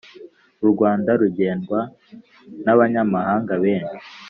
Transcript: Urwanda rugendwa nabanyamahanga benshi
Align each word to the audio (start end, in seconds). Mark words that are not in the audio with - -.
Urwanda 0.63 1.11
rugendwa 1.21 1.79
nabanyamahanga 2.63 3.53
benshi 3.63 4.03